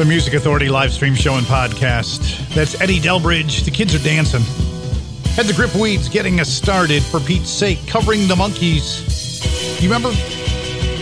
The 0.00 0.06
Music 0.06 0.32
Authority 0.32 0.70
live 0.70 0.94
stream 0.94 1.14
show 1.14 1.34
and 1.34 1.46
podcast. 1.46 2.48
That's 2.54 2.80
Eddie 2.80 3.00
Delbridge. 3.00 3.66
The 3.66 3.70
kids 3.70 3.94
are 3.94 4.02
dancing. 4.02 4.40
Had 5.34 5.44
the 5.44 5.52
Grip 5.52 5.74
Weeds 5.74 6.08
getting 6.08 6.40
us 6.40 6.48
started 6.48 7.02
for 7.02 7.20
Pete's 7.20 7.50
sake, 7.50 7.86
covering 7.86 8.26
the 8.26 8.34
Monkees. 8.34 9.82
You 9.82 9.92
remember? 9.92 10.08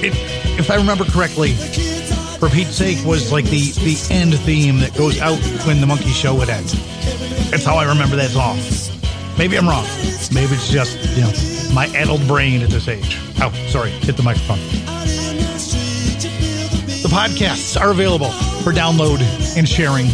It, 0.02 0.14
if 0.58 0.68
I 0.68 0.74
remember 0.74 1.04
correctly, 1.04 1.52
for 2.40 2.48
Pete's 2.48 2.74
sake 2.74 2.98
was 3.06 3.30
like 3.30 3.44
the 3.44 3.70
the 3.70 3.96
end 4.10 4.36
theme 4.40 4.80
that 4.80 4.96
goes 4.96 5.20
out 5.20 5.38
when 5.64 5.80
the 5.80 5.86
Monkey 5.86 6.10
show 6.10 6.34
would 6.34 6.48
end. 6.48 6.66
That's 7.52 7.64
how 7.64 7.76
I 7.76 7.84
remember 7.84 8.16
that 8.16 8.30
song. 8.30 8.58
Maybe 9.38 9.56
I'm 9.56 9.68
wrong. 9.68 9.86
Maybe 10.32 10.54
it's 10.54 10.68
just 10.68 10.98
you 11.14 11.22
know 11.22 11.72
my 11.72 11.86
addled 11.96 12.26
brain 12.26 12.62
at 12.62 12.70
this 12.70 12.88
age. 12.88 13.16
Oh, 13.40 13.52
sorry, 13.68 13.90
hit 13.90 14.16
the 14.16 14.24
microphone. 14.24 14.97
The 17.08 17.14
podcasts 17.14 17.80
are 17.80 17.90
available 17.90 18.30
for 18.62 18.70
download 18.70 19.20
and 19.56 19.66
sharing. 19.66 20.06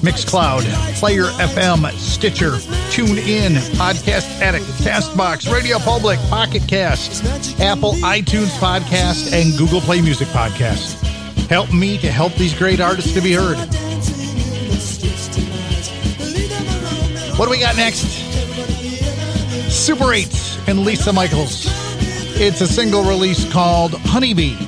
Mixcloud, 0.00 0.62
Player 0.98 1.24
FM, 1.24 1.90
Stitcher, 1.98 2.52
TuneIn, 2.92 3.56
Podcast 3.76 4.40
Addict, 4.40 4.64
Castbox, 4.80 5.52
Radio 5.52 5.78
Public, 5.78 6.18
Pocket 6.30 6.62
Cast, 6.66 7.22
Apple 7.60 7.92
iTunes 7.96 8.56
Podcast, 8.58 9.34
and 9.34 9.58
Google 9.58 9.82
Play 9.82 10.00
Music 10.00 10.28
Podcast. 10.28 10.94
Help 11.48 11.74
me 11.74 11.98
to 11.98 12.10
help 12.10 12.32
these 12.34 12.54
great 12.54 12.80
artists 12.80 13.12
to 13.12 13.20
be 13.20 13.34
heard. 13.34 13.58
What 17.36 17.44
do 17.44 17.50
we 17.50 17.58
got 17.60 17.76
next? 17.76 18.06
Super 19.70 20.14
8 20.14 20.58
and 20.68 20.86
Lisa 20.86 21.12
Michaels. 21.12 21.66
It's 22.40 22.62
a 22.62 22.66
single 22.66 23.02
release 23.02 23.50
called 23.52 23.92
Honeybee. 23.92 24.67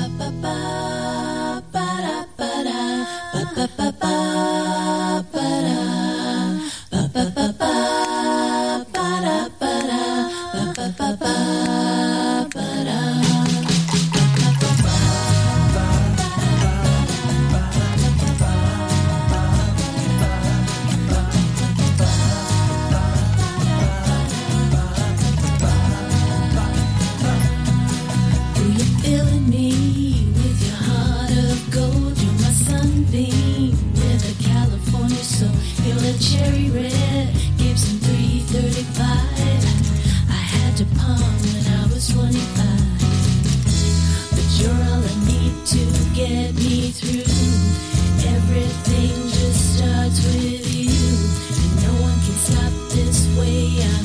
The 53.35 54.00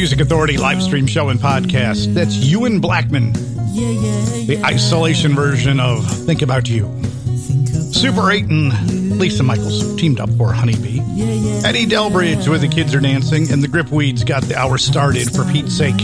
Music 0.00 0.20
Authority 0.22 0.56
live 0.56 0.82
stream 0.82 1.06
show 1.06 1.28
and 1.28 1.38
podcast. 1.38 2.14
That's 2.14 2.34
Ewan 2.34 2.80
Blackman, 2.80 3.34
the 3.34 4.58
isolation 4.64 5.34
version 5.34 5.78
of 5.78 6.10
Think 6.24 6.40
About 6.40 6.70
You. 6.70 6.86
Super 7.92 8.30
8 8.30 8.46
and 8.46 9.18
Lisa 9.18 9.42
Michaels 9.42 9.94
teamed 9.96 10.18
up 10.18 10.30
for 10.38 10.54
Honeybee. 10.54 11.00
Eddie 11.66 11.84
Delbridge 11.84 12.48
with 12.48 12.62
The 12.62 12.68
Kids 12.68 12.94
Are 12.94 13.00
Dancing, 13.00 13.52
and 13.52 13.62
the 13.62 13.68
Grip 13.68 13.90
Weeds 13.90 14.24
got 14.24 14.42
the 14.44 14.56
hour 14.56 14.78
started 14.78 15.30
for 15.30 15.44
Pete's 15.52 15.76
sake. 15.76 16.00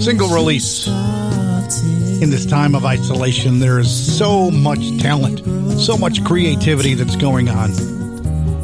Single 0.00 0.30
release. 0.30 0.86
In 0.86 2.30
this 2.30 2.46
time 2.46 2.74
of 2.74 2.86
isolation, 2.86 3.58
there 3.58 3.78
is 3.78 4.16
so 4.16 4.50
much 4.50 4.96
talent, 4.96 5.40
so 5.78 5.98
much 5.98 6.24
creativity 6.24 6.94
that's 6.94 7.16
going 7.16 7.50
on. 7.50 7.70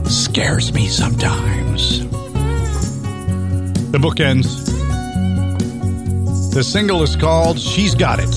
Scares 0.07 0.73
me 0.73 0.89
sometimes 0.89 2.06
the 3.99 4.09
bookends. 4.09 4.67
The 6.53 6.63
single 6.63 7.03
is 7.03 7.17
called 7.17 7.59
She's 7.59 7.95
Got 7.95 8.19
It. 8.21 8.35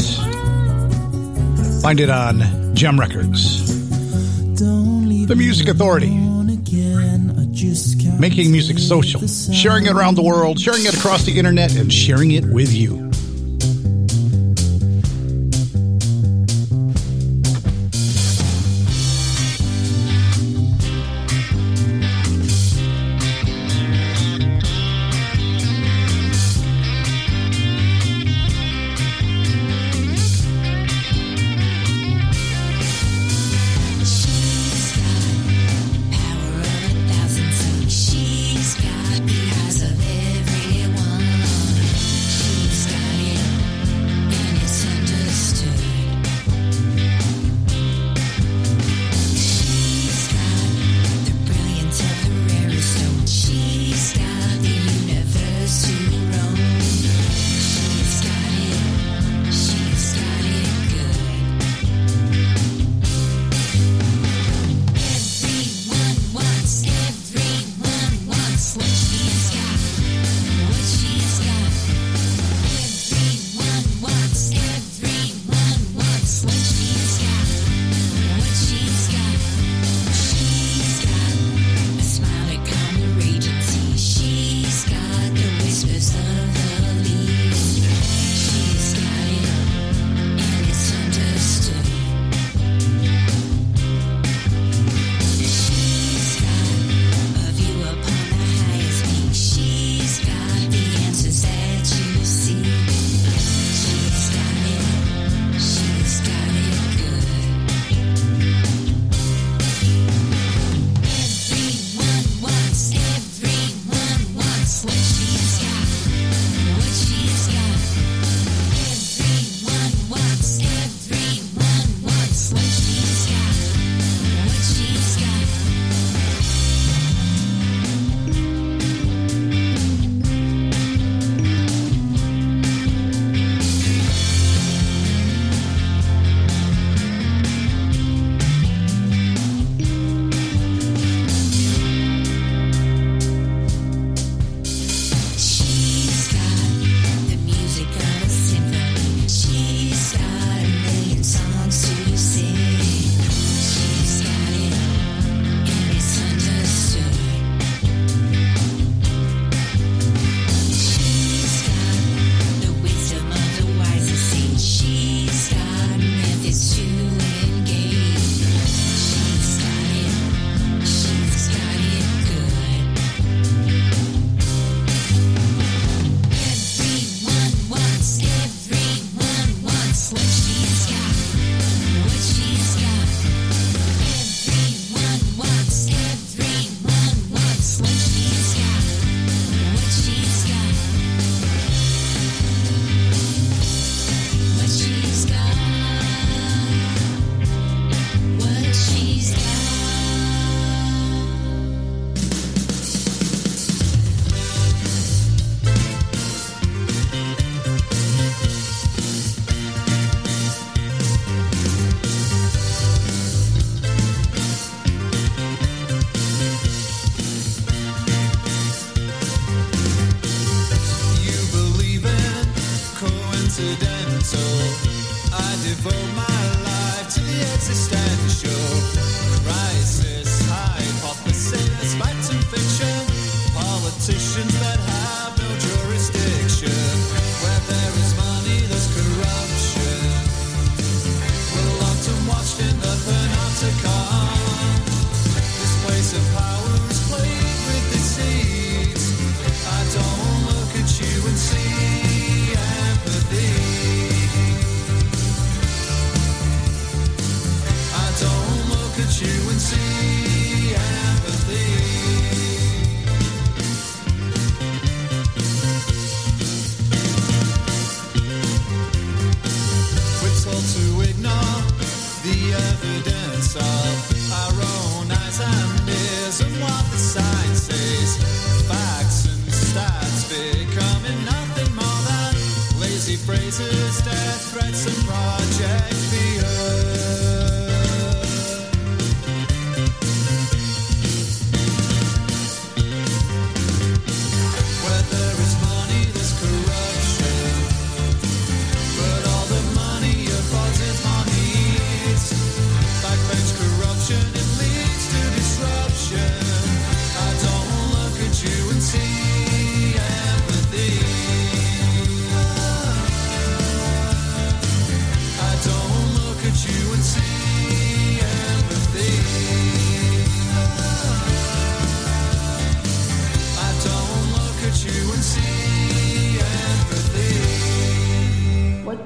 Find 1.81 1.99
it 1.99 2.09
on 2.09 2.75
Jem 2.75 2.99
Records. 2.99 3.67
The 5.27 5.35
Music 5.35 5.67
Authority. 5.67 6.09
Making 8.19 8.51
music 8.51 8.79
social, 8.79 9.27
sharing 9.27 9.85
it 9.85 9.91
around 9.91 10.15
the 10.15 10.23
world, 10.23 10.59
sharing 10.59 10.85
it 10.85 10.97
across 10.97 11.25
the 11.25 11.37
internet, 11.37 11.75
and 11.75 11.91
sharing 11.91 12.31
it 12.31 12.45
with 12.45 12.71
you. 12.71 13.08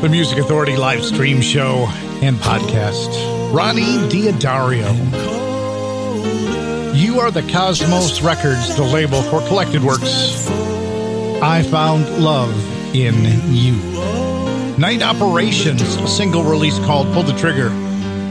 The 0.00 0.08
Music 0.08 0.38
Authority 0.38 0.76
live 0.76 1.04
stream 1.04 1.40
show 1.40 1.86
and 2.22 2.36
podcast. 2.36 3.52
Ronnie 3.52 3.98
D'Addario. 4.08 4.94
You 6.94 7.18
are 7.18 7.32
the 7.32 7.42
Cosmos 7.42 8.22
Records, 8.22 8.76
the 8.76 8.84
label 8.84 9.20
for 9.22 9.40
collected 9.48 9.82
works. 9.82 10.46
I 11.42 11.64
found 11.68 12.22
love 12.22 12.54
in 12.94 13.24
you. 13.52 13.74
Night 14.78 15.02
Operations, 15.02 15.82
a 15.82 16.06
single 16.06 16.44
release 16.44 16.78
called 16.78 17.12
Pull 17.12 17.24
the 17.24 17.36
Trigger. 17.36 17.70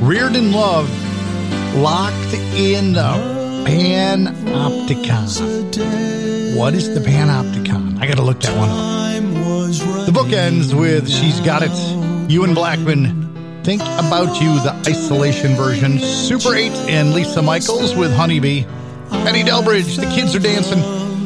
Reared 0.02 0.38
in 0.38 0.54
Love, 0.54 0.90
locked 1.76 2.34
in 2.56 2.94
the 2.94 3.66
Panopticon. 3.68 5.28
What 6.56 6.74
is 6.74 6.94
the 6.94 7.02
Panopticon? 7.02 8.00
I 8.02 8.08
gotta 8.08 8.24
look 8.24 8.40
that 8.40 8.58
one 8.58 8.70
up. 8.70 9.07
The 9.68 10.12
book 10.14 10.32
ends 10.32 10.74
with 10.74 11.10
She's 11.10 11.42
Got 11.42 11.62
It. 11.62 12.30
Ewan 12.32 12.54
Blackman. 12.54 13.64
Think 13.66 13.82
About 13.82 14.42
You, 14.42 14.54
the 14.62 14.72
isolation 14.88 15.56
version. 15.56 16.00
Super 16.00 16.56
8 16.56 16.72
and 16.88 17.14
Lisa 17.14 17.42
Michaels 17.42 17.94
with 17.94 18.14
Honeybee. 18.14 18.64
Eddie 19.12 19.44
Delbridge, 19.44 19.98
The 19.98 20.10
Kids 20.16 20.34
Are 20.36 20.40
Dancing. 20.40 20.80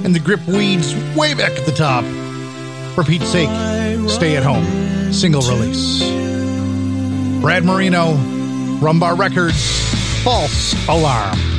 And 0.04 0.16
the 0.16 0.20
Grip 0.20 0.44
Weeds 0.48 0.96
way 1.16 1.36
back 1.36 1.52
at 1.52 1.68
the 1.68 1.72
top. 1.72 2.04
For 2.96 3.04
Pete's 3.04 3.30
sake, 3.30 3.50
stay 4.10 4.38
at 4.38 4.44
home. 4.44 5.14
Single 5.14 5.44
release. 5.44 6.02
Brad 7.42 7.64
Marino, 7.64 8.14
Rum 8.80 9.00
Bar 9.00 9.16
Records, 9.16 10.24
False 10.24 10.74
Alarm. 10.88 11.51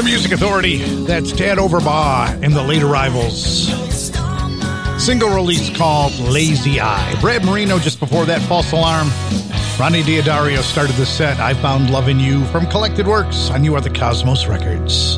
the 0.00 0.06
Music 0.06 0.32
Authority. 0.32 0.78
That's 1.04 1.30
Tad 1.30 1.58
Overbaugh 1.58 2.42
and 2.42 2.54
the 2.54 2.62
late 2.62 2.82
arrivals. 2.82 3.66
Single 5.04 5.28
release 5.28 5.68
called 5.76 6.18
Lazy 6.20 6.80
Eye. 6.80 7.20
Brad 7.20 7.44
Marino 7.44 7.78
just 7.78 8.00
before 8.00 8.24
that 8.24 8.40
false 8.48 8.72
alarm. 8.72 9.08
Ronnie 9.78 10.02
D'Addario 10.02 10.62
started 10.62 10.96
the 10.96 11.04
set 11.04 11.38
I 11.38 11.52
Found 11.52 11.90
Love 11.90 12.08
in 12.08 12.18
You 12.18 12.46
from 12.46 12.66
Collected 12.66 13.06
Works 13.06 13.50
on 13.50 13.62
You 13.62 13.74
Are 13.74 13.82
the 13.82 13.90
Cosmos 13.90 14.46
Records. 14.46 15.16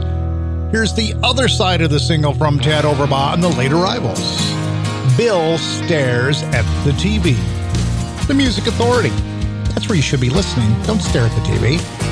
Here's 0.73 0.95
the 0.95 1.15
other 1.23 1.47
side 1.47 1.81
of 1.81 1.91
the 1.91 2.01
single 2.01 2.35
from 2.35 2.59
Tad 2.59 2.85
Overbaugh 2.85 3.35
and 3.35 3.43
the 3.43 3.51
late 3.51 3.73
arrivals. 3.73 4.19
Bill 5.17 5.59
stares 5.59 6.43
at 6.43 6.65
the 6.85 6.91
TV. 6.93 7.37
The 8.27 8.35
Music 8.35 8.67
Authority. 8.67 9.11
That's 9.75 9.89
where 9.89 9.97
you 9.97 10.03
should 10.03 10.21
be 10.21 10.31
listening. 10.31 10.71
Don't 10.83 11.03
stare 11.03 11.27
at 11.27 11.35
the 11.37 11.43
TV. 11.43 12.12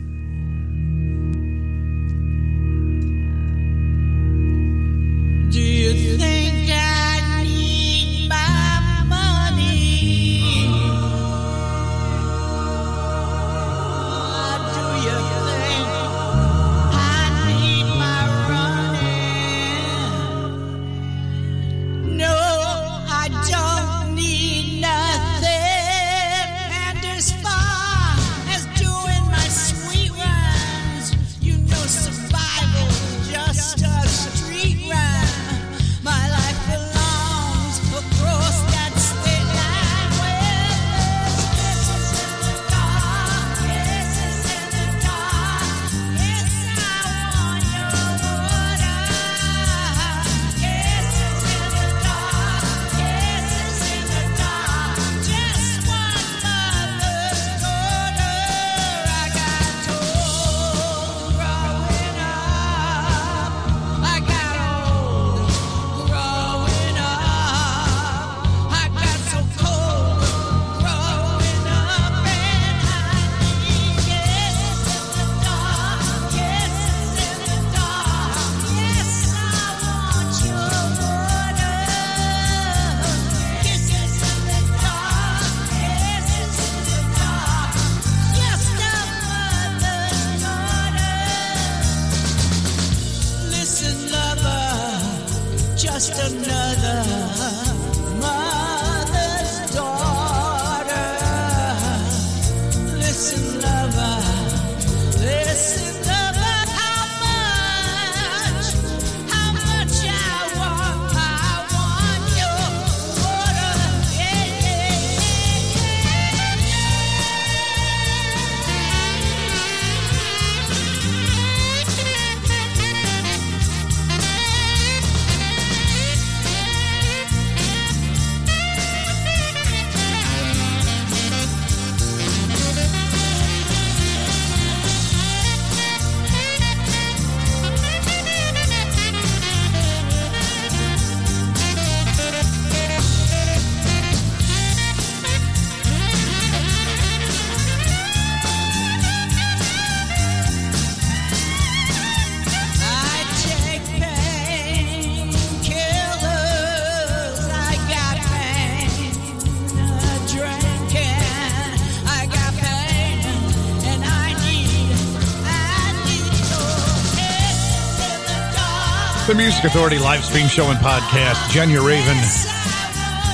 Music 169.61 169.77
Authority 169.77 169.99
live 169.99 170.25
stream 170.25 170.47
show 170.47 170.71
and 170.71 170.79
podcast. 170.79 171.37
Jenya 171.53 171.85
Raven, 171.85 172.17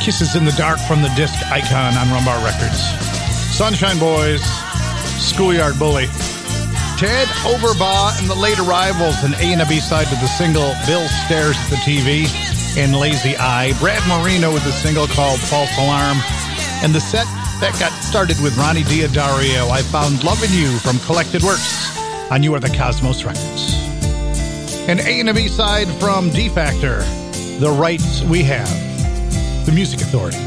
Kisses 0.03 0.35
in 0.35 0.43
the 0.43 0.51
Dark 0.57 0.77
from 0.79 1.01
the 1.01 1.07
disc 1.15 1.33
icon 1.47 1.95
on 1.95 2.11
Rum 2.11 2.25
Bar 2.25 2.43
Records. 2.43 2.83
Sunshine 3.55 3.97
Boys, 3.97 4.43
Schoolyard 5.23 5.79
Bully. 5.79 6.07
Ted 6.99 7.29
Overbaugh 7.47 8.19
and 8.19 8.29
the 8.29 8.35
late 8.35 8.59
arrivals, 8.59 9.23
an 9.23 9.35
A 9.35 9.53
and 9.53 9.61
a 9.61 9.65
B 9.67 9.79
side 9.79 10.07
to 10.07 10.15
the 10.15 10.27
single 10.27 10.75
Bill 10.85 11.07
Stares 11.07 11.55
at 11.55 11.69
the 11.69 11.79
TV 11.87 12.27
and 12.75 12.93
Lazy 12.93 13.37
Eye. 13.37 13.71
Brad 13.79 14.03
Marino 14.09 14.51
with 14.51 14.65
a 14.65 14.73
single 14.73 15.07
called 15.07 15.39
False 15.39 15.71
Alarm. 15.77 16.17
And 16.83 16.93
the 16.93 16.99
set 16.99 17.25
that 17.63 17.71
got 17.79 17.93
started 18.03 18.35
with 18.43 18.57
Ronnie 18.57 18.83
D'Addario, 18.83 19.69
I 19.69 19.81
Found 19.95 20.25
Love 20.25 20.43
in 20.43 20.51
You 20.51 20.77
from 20.79 20.99
Collected 21.07 21.41
Works 21.41 21.97
on 22.29 22.43
You 22.43 22.53
Are 22.55 22.59
the 22.59 22.75
Cosmos 22.75 23.23
Records. 23.23 23.76
An 24.87 25.01
A 25.01 25.19
and 25.19 25.27
a 25.27 25.33
B 25.33 25.49
side 25.49 25.89
from 25.99 26.29
D 26.29 26.47
Factor, 26.47 26.99
The 27.59 27.69
Rights 27.69 28.21
We 28.21 28.41
Have, 28.43 29.65
The 29.65 29.73
Music 29.73 29.99
Authority. 29.99 30.46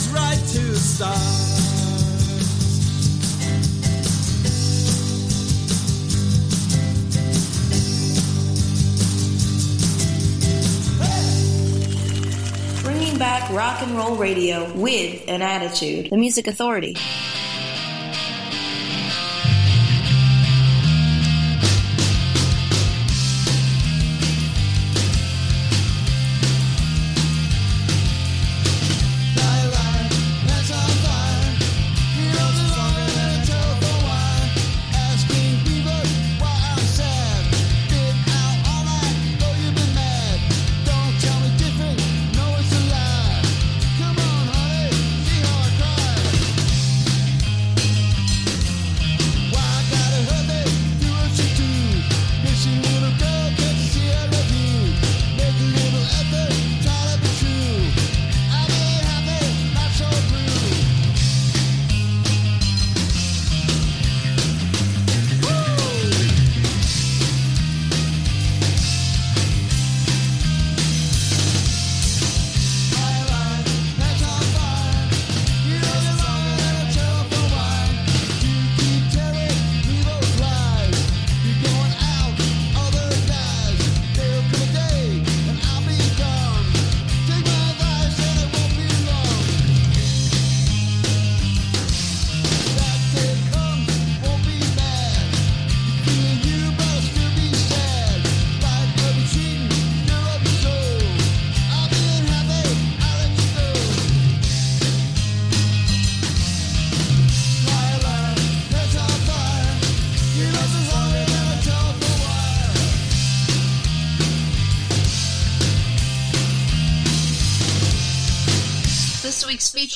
right 0.13 0.39
to. 0.47 0.71
Bringing 12.83 13.17
back 13.17 13.49
rock 13.51 13.81
and 13.81 13.97
roll 13.97 14.15
radio 14.15 14.71
with 14.73 15.23
an 15.27 15.41
attitude. 15.41 16.09
The 16.09 16.17
Music 16.17 16.47
Authority. 16.47 16.97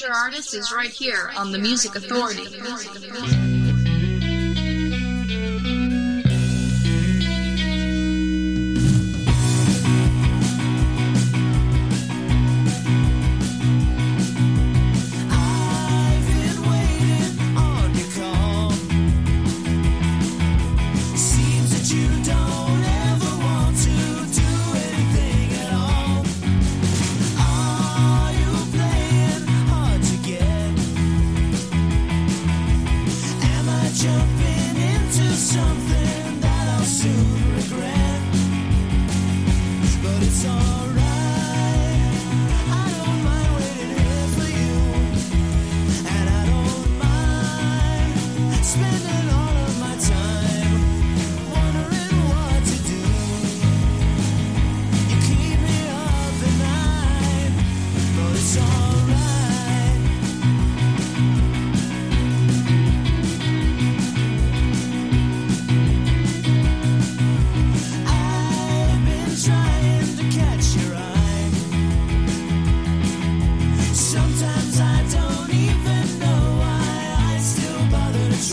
Your 0.01 0.13
Artist 0.13 0.53
is 0.53 0.73
right 0.73 0.89
here 0.89 1.31
on 1.37 1.51
the 1.51 1.57
Music 1.57 1.95
Authority. 1.95 3.54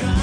trying. 0.00 0.21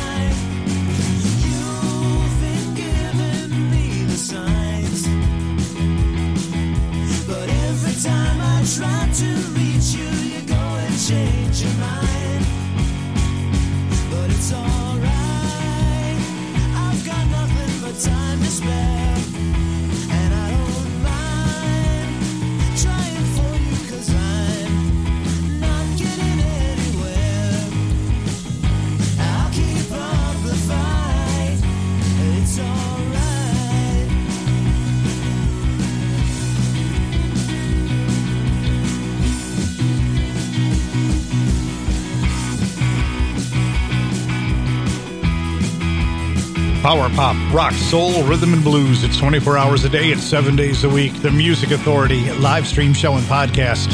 Power 47.16 47.34
pop, 47.34 47.53
rock, 47.53 47.74
soul, 47.74 48.24
rhythm, 48.24 48.53
and 48.53 48.64
blues. 48.64 49.03
It's 49.03 49.18
24 49.18 49.57
hours 49.57 49.84
a 49.84 49.89
day, 49.89 50.12
it's 50.12 50.24
seven 50.24 50.55
days 50.55 50.84
a 50.84 50.89
week. 50.89 51.14
The 51.22 51.32
Music 51.32 51.72
Authority 51.72 52.32
live 52.34 52.68
stream 52.68 52.93
show 52.93 53.16
and 53.16 53.26
podcast. 53.26 53.91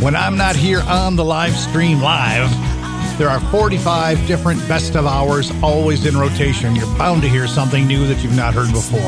When 0.00 0.16
I'm 0.16 0.36
not 0.36 0.56
here 0.56 0.80
on 0.82 1.16
the 1.16 1.24
live 1.24 1.56
stream 1.56 2.00
live, 2.00 2.50
there 3.18 3.28
are 3.28 3.40
45 3.50 4.26
different 4.26 4.66
best 4.68 4.96
of 4.96 5.06
hours 5.06 5.52
always 5.62 6.06
in 6.06 6.16
rotation. 6.16 6.74
You're 6.74 6.86
bound 6.96 7.22
to 7.22 7.28
hear 7.28 7.46
something 7.46 7.86
new 7.86 8.06
that 8.06 8.22
you've 8.22 8.36
not 8.36 8.54
heard 8.54 8.70
before. 8.72 9.00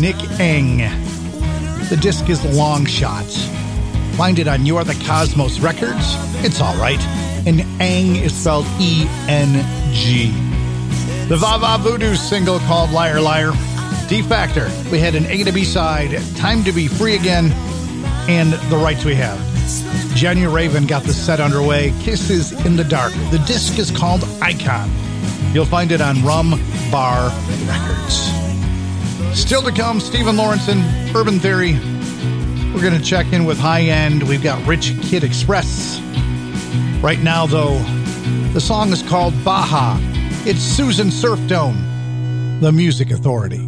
Nick 0.00 0.16
Eng. 0.40 0.78
The 1.88 1.98
disc 2.00 2.28
is 2.28 2.44
Long 2.56 2.86
Shots. 2.86 3.46
Find 4.16 4.38
it 4.38 4.48
on 4.48 4.66
You 4.66 4.76
Are 4.78 4.84
the 4.84 5.00
Cosmos 5.06 5.60
Records. 5.60 6.14
It's 6.44 6.60
all 6.60 6.76
right. 6.76 7.00
And 7.46 7.60
Eng 7.80 8.16
is 8.16 8.34
spelled 8.34 8.66
E 8.80 9.06
N 9.28 9.64
G. 9.92 10.47
The 11.28 11.36
Vava 11.36 11.76
Voodoo 11.82 12.14
single 12.14 12.58
called 12.60 12.90
Liar 12.90 13.20
Liar. 13.20 13.52
D 14.08 14.22
Factor. 14.22 14.70
We 14.90 14.98
had 14.98 15.14
an 15.14 15.26
A 15.26 15.44
to 15.44 15.52
B 15.52 15.62
side, 15.62 16.18
Time 16.36 16.64
to 16.64 16.72
Be 16.72 16.88
Free 16.88 17.16
Again, 17.16 17.52
and 18.30 18.54
The 18.70 18.78
Rights 18.78 19.04
We 19.04 19.14
Have. 19.16 19.38
Jenny 20.14 20.46
Raven 20.46 20.86
got 20.86 21.02
the 21.02 21.12
set 21.12 21.38
underway. 21.38 21.92
Kisses 22.00 22.52
in 22.64 22.76
the 22.76 22.84
Dark. 22.84 23.12
The 23.30 23.44
disc 23.46 23.78
is 23.78 23.90
called 23.90 24.24
Icon. 24.40 24.90
You'll 25.52 25.66
find 25.66 25.92
it 25.92 26.00
on 26.00 26.24
Rum 26.24 26.58
Bar 26.90 27.30
Records. 27.66 28.32
Still 29.38 29.60
to 29.60 29.70
come, 29.70 30.00
Stephen 30.00 30.36
Lawrenson, 30.36 30.82
Urban 31.14 31.38
Theory. 31.38 31.74
We're 32.72 32.80
going 32.80 32.98
to 32.98 33.04
check 33.04 33.34
in 33.34 33.44
with 33.44 33.58
High 33.58 33.82
End. 33.82 34.22
We've 34.22 34.42
got 34.42 34.66
Rich 34.66 34.94
Kid 35.02 35.24
Express. 35.24 36.00
Right 37.02 37.20
now, 37.22 37.44
though, 37.44 37.78
the 38.54 38.62
song 38.62 38.94
is 38.94 39.02
called 39.02 39.34
Baja. 39.44 39.98
It's 40.50 40.62
Susan 40.62 41.08
Surftone, 41.08 41.76
the 42.62 42.72
Music 42.72 43.10
Authority. 43.10 43.67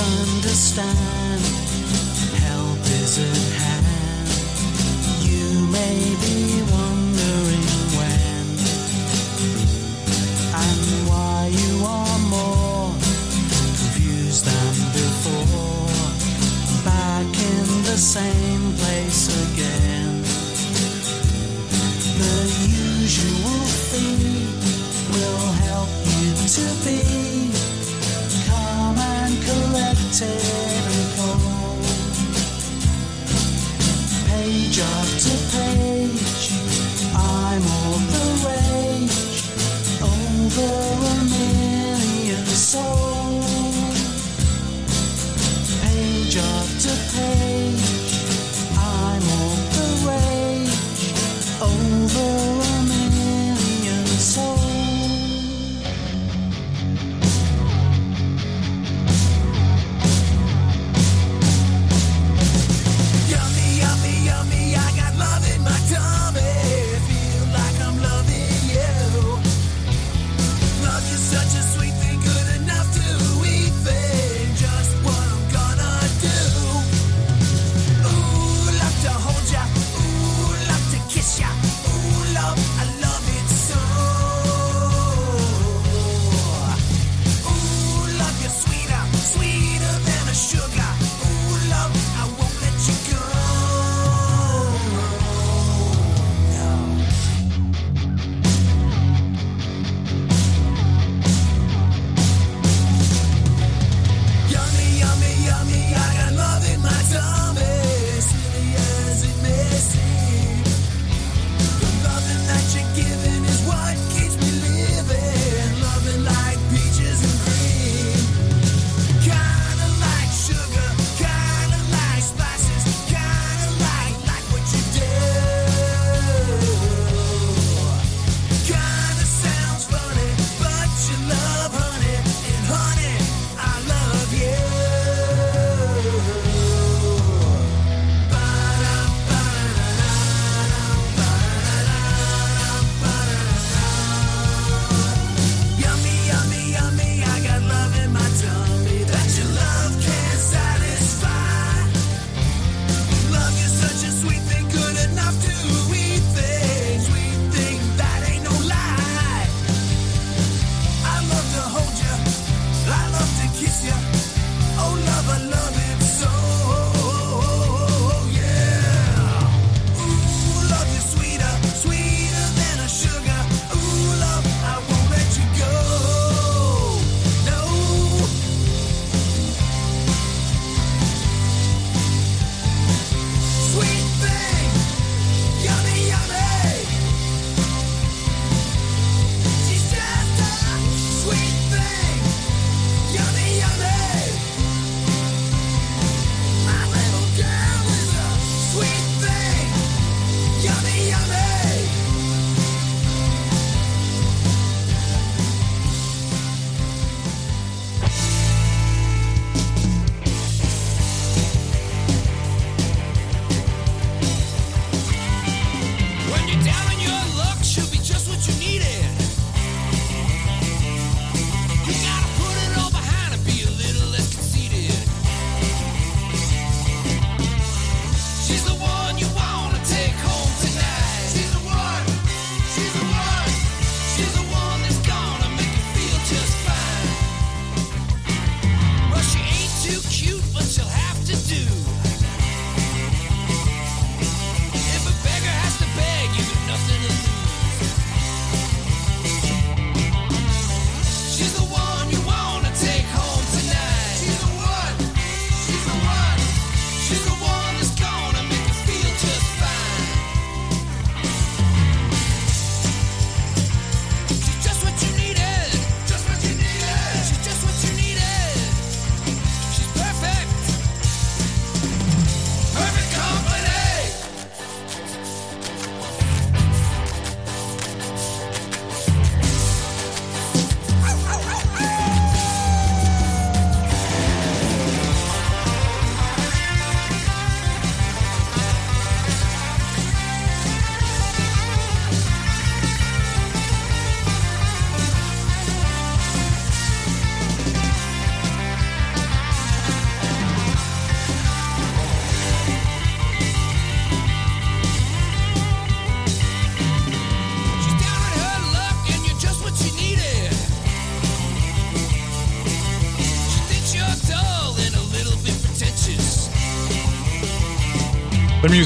Please 0.00 1.39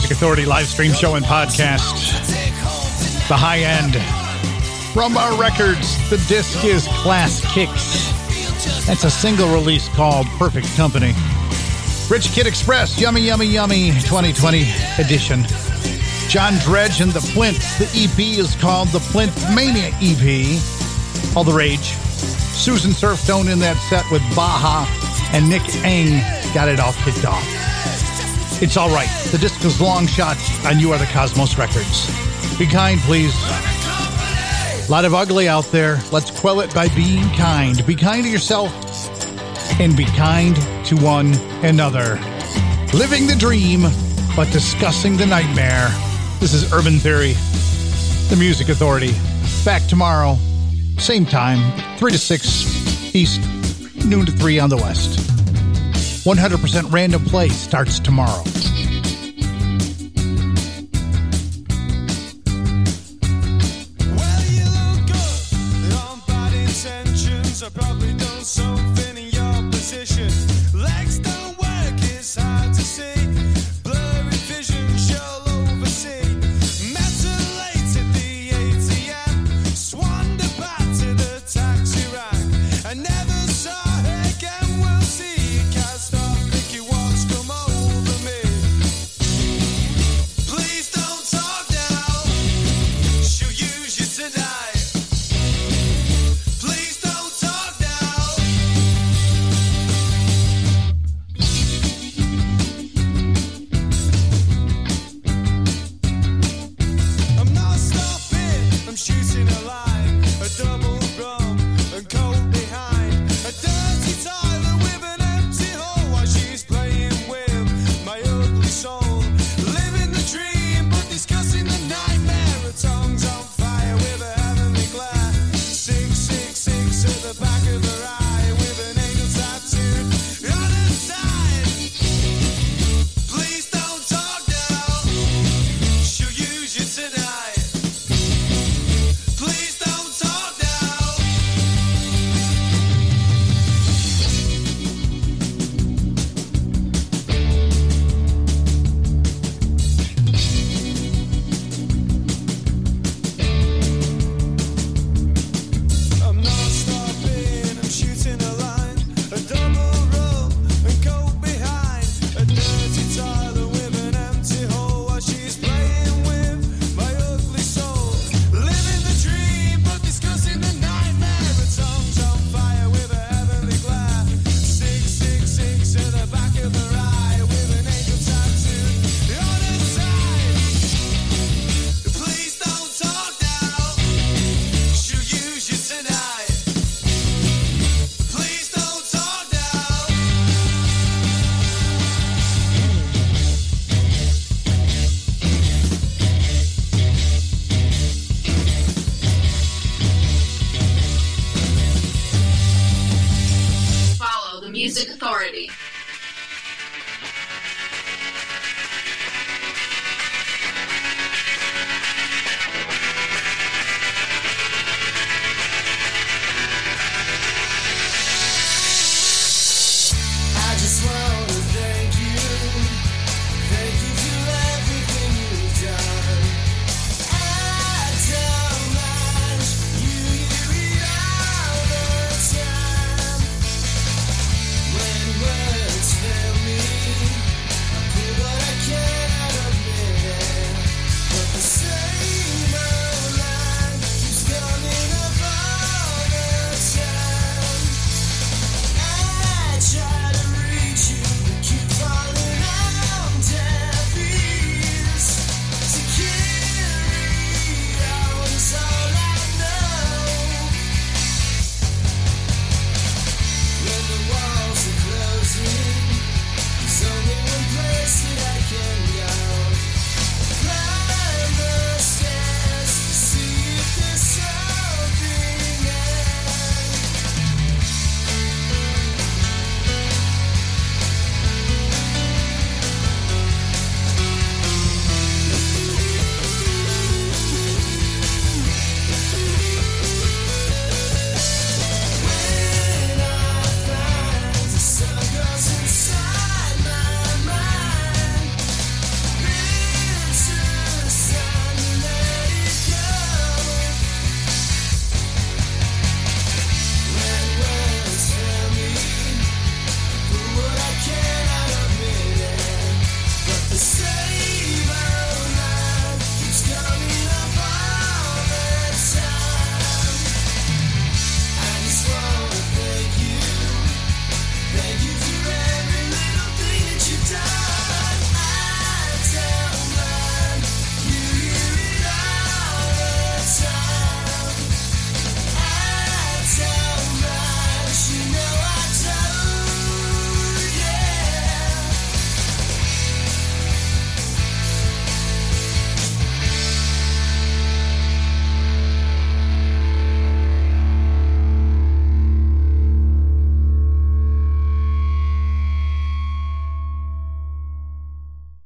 Music 0.05 0.19
Authority 0.19 0.45
live 0.45 0.67
stream 0.67 0.93
show 0.93 1.15
and 1.15 1.25
podcast. 1.25 1.95
The 3.27 3.35
high 3.35 3.61
end. 3.61 3.95
Rum 4.95 5.15
Bar 5.15 5.41
Records. 5.41 5.97
The 6.11 6.19
disc 6.29 6.63
is 6.63 6.87
Class 6.89 7.41
Kicks. 7.55 8.13
That's 8.85 9.05
a 9.05 9.11
single 9.11 9.49
release 9.55 9.89
called 9.89 10.27
Perfect 10.37 10.67
Company. 10.77 11.15
Rich 12.11 12.33
Kid 12.33 12.47
Express, 12.47 13.01
Yummy 13.01 13.23
Yummy 13.23 13.47
Yummy 13.47 13.93
2020 13.93 14.67
edition. 14.99 15.43
John 16.29 16.53
Dredge 16.59 17.01
and 17.01 17.11
the 17.11 17.21
Plinth. 17.33 17.79
The 17.79 17.87
EP 17.97 18.39
is 18.39 18.55
called 18.57 18.89
the 18.89 18.99
Plinth 18.99 19.55
Mania 19.57 19.89
EP. 20.03 20.61
All 21.35 21.45
the 21.45 21.55
rage. 21.55 21.95
Susan 22.53 22.91
Surftone 22.91 23.51
in 23.51 23.59
that 23.61 23.79
set 23.89 24.05
with 24.13 24.21
Baja 24.37 24.85
and 25.33 25.49
Nick 25.49 25.63
Eng 25.77 26.21
got 26.53 26.69
it 26.69 26.79
all 26.79 26.93
kicked 26.93 27.25
off. 27.25 27.65
It's 28.63 28.77
all 28.77 28.89
right. 28.89 29.09
The 29.31 29.39
disc 29.39 29.65
is 29.65 29.81
long 29.81 30.07
shot 30.07 30.37
on 30.65 30.79
You 30.79 30.93
Are 30.93 30.99
the 30.99 31.07
Cosmos 31.07 31.59
Records. 31.59 32.07
Be 32.59 32.67
kind, 32.67 33.01
please. 33.01 33.35
A 33.37 34.87
lot 34.89 35.05
of 35.05 35.13
ugly 35.13 35.49
out 35.49 35.65
there. 35.67 36.01
Let's 36.13 36.31
quell 36.31 36.61
it 36.61 36.73
by 36.73 36.89
being 36.89 37.29
kind. 37.31 37.85
Be 37.85 37.97
kind 37.97 38.23
to 38.23 38.31
yourself 38.31 38.73
and 39.81 39.97
be 39.97 40.05
kind 40.05 40.57
to 40.87 40.97
one 40.97 41.35
another. 41.65 42.19
Living 42.95 43.27
the 43.27 43.37
dream, 43.37 43.83
but 44.37 44.51
discussing 44.53 45.17
the 45.17 45.27
nightmare. 45.27 45.89
This 46.39 46.55
is 46.55 46.73
Urban 46.73 46.99
Theory, 46.99 47.33
the 48.29 48.37
Music 48.39 48.69
Authority. 48.69 49.13
Back 49.65 49.87
tomorrow, 49.89 50.39
same 50.99 51.27
time, 51.27 51.59
3 51.99 52.13
to 52.13 52.19
6 52.19 53.15
East, 53.15 53.41
noon 54.07 54.27
to 54.27 54.33
3 54.33 54.61
on 54.61 54.71
the 54.71 54.77
West. 54.77 55.34
100% 56.25 56.91
random 56.91 57.23
play 57.25 57.51
starts 57.51 58.01
tomorrow. 58.01 58.43